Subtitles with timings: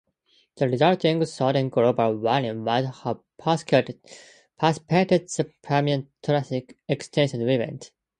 [0.57, 3.99] The resulting sudden global warming might have precipitated
[4.59, 7.91] the Permian-Triassic extinction event.